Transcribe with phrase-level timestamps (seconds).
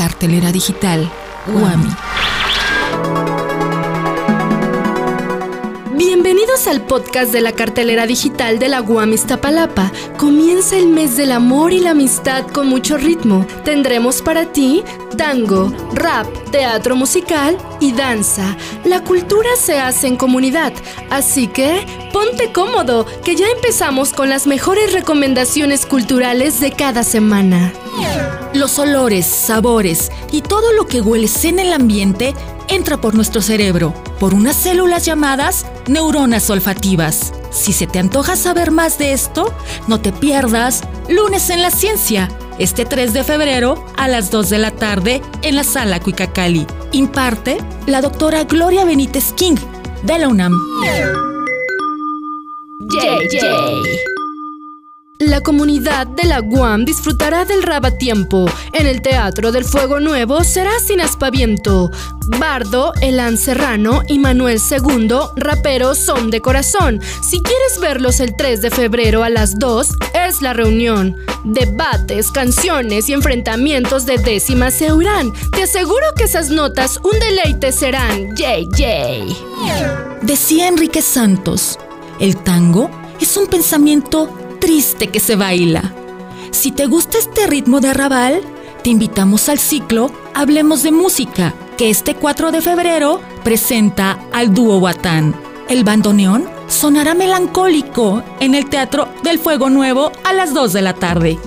[0.00, 1.12] Cartelera digital
[1.46, 1.90] Guami.
[5.94, 9.92] Bienvenidos al podcast de la cartelera digital de la UAM Iztapalapa.
[10.16, 13.46] Comienza el mes del amor y la amistad con mucho ritmo.
[13.62, 14.82] Tendremos para ti
[15.18, 18.56] tango, rap, teatro musical y danza.
[18.84, 20.72] La cultura se hace en comunidad,
[21.10, 27.72] así que ponte cómodo, que ya empezamos con las mejores recomendaciones culturales de cada semana.
[28.52, 32.34] Los olores, sabores y todo lo que hueles en el ambiente
[32.68, 37.32] entra por nuestro cerebro, por unas células llamadas neuronas olfativas.
[37.50, 39.52] Si se te antoja saber más de esto,
[39.88, 44.58] no te pierdas Lunes en la Ciencia, este 3 de febrero a las 2 de
[44.58, 46.66] la tarde en la sala Cuicacali.
[46.92, 49.56] Imparte la doctora Gloria Benítez King
[50.02, 50.52] de la UNAM.
[55.18, 58.46] La comunidad de la Guam disfrutará del Rabatiempo.
[58.72, 61.90] En el Teatro del Fuego Nuevo será sin aspaviento.
[62.38, 67.02] Bardo, Elan Serrano y Manuel II, raperos son de corazón.
[67.22, 69.88] Si quieres verlos el 3 de febrero a las 2,
[70.26, 71.16] es la reunión.
[71.44, 75.34] Debates, canciones y enfrentamientos de décimas se oirán.
[75.52, 78.34] Te aseguro que esas notas un deleite serán.
[78.34, 79.26] JJ.
[80.22, 81.78] Decía Enrique Santos,
[82.20, 82.90] el tango
[83.20, 85.94] es un pensamiento triste que se baila.
[86.52, 88.40] Si te gusta este ritmo de arrabal,
[88.84, 94.78] te invitamos al ciclo Hablemos de Música, que este 4 de febrero presenta al dúo
[94.78, 95.34] Huatán.
[95.68, 100.94] El bandoneón sonará melancólico en el Teatro del Fuego Nuevo a las 2 de la
[100.94, 101.38] tarde.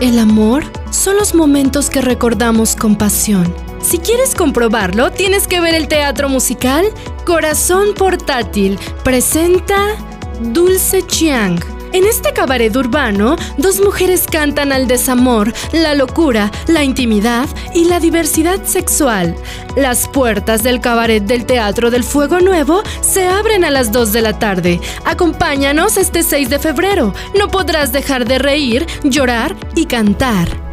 [0.00, 3.65] El amor son los momentos que recordamos con pasión.
[3.86, 6.86] Si quieres comprobarlo, tienes que ver el teatro musical
[7.24, 8.80] Corazón Portátil.
[9.04, 9.94] Presenta
[10.40, 11.60] Dulce Chiang
[11.92, 18.00] en este cabaret urbano, dos mujeres cantan al desamor, la locura, la intimidad y la
[18.00, 19.36] diversidad sexual.
[19.76, 24.20] Las puertas del cabaret del Teatro del Fuego Nuevo se abren a las 2 de
[24.20, 24.80] la tarde.
[25.04, 27.14] Acompáñanos este 6 de febrero.
[27.38, 30.65] No podrás dejar de reír, llorar y cantar.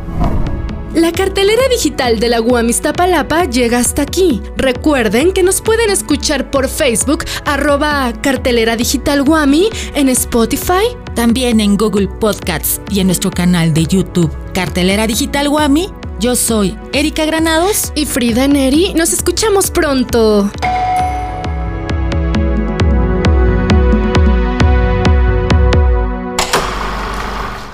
[0.93, 4.43] La cartelera digital de la UAM Iztapalapa llega hasta aquí.
[4.57, 11.77] Recuerden que nos pueden escuchar por Facebook, arroba cartelera digital Guami, en Spotify, también en
[11.77, 15.89] Google Podcasts y en nuestro canal de YouTube, Cartelera Digital Guami.
[16.19, 18.93] Yo soy Erika Granados y Frida Neri.
[18.93, 20.51] Nos escuchamos pronto.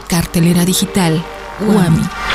[0.07, 1.21] Cartelera Digital
[1.59, 2.28] Guami.